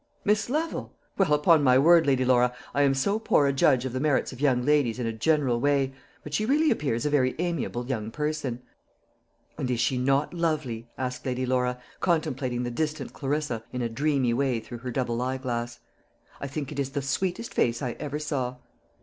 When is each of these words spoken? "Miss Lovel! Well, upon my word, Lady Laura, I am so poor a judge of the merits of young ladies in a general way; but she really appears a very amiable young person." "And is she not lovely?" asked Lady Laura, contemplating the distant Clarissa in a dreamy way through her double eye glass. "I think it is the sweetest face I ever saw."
"Miss 0.25 0.49
Lovel! 0.49 0.95
Well, 1.15 1.31
upon 1.31 1.61
my 1.63 1.77
word, 1.77 2.07
Lady 2.07 2.25
Laura, 2.25 2.55
I 2.73 2.81
am 2.81 2.95
so 2.95 3.19
poor 3.19 3.45
a 3.45 3.53
judge 3.53 3.85
of 3.85 3.93
the 3.93 3.99
merits 3.99 4.33
of 4.33 4.41
young 4.41 4.65
ladies 4.65 4.97
in 4.97 5.05
a 5.05 5.13
general 5.13 5.59
way; 5.59 5.93
but 6.23 6.33
she 6.33 6.43
really 6.43 6.71
appears 6.71 7.05
a 7.05 7.09
very 7.11 7.35
amiable 7.37 7.85
young 7.85 8.09
person." 8.09 8.63
"And 9.59 9.69
is 9.69 9.79
she 9.79 9.99
not 9.99 10.33
lovely?" 10.33 10.87
asked 10.97 11.23
Lady 11.23 11.45
Laura, 11.45 11.79
contemplating 11.99 12.63
the 12.63 12.71
distant 12.71 13.13
Clarissa 13.13 13.63
in 13.71 13.83
a 13.83 13.89
dreamy 13.89 14.33
way 14.33 14.59
through 14.59 14.79
her 14.79 14.89
double 14.89 15.21
eye 15.21 15.37
glass. 15.37 15.77
"I 16.39 16.47
think 16.47 16.71
it 16.71 16.79
is 16.79 16.89
the 16.89 17.03
sweetest 17.03 17.53
face 17.53 17.83
I 17.83 17.91
ever 17.99 18.17
saw." 18.17 18.55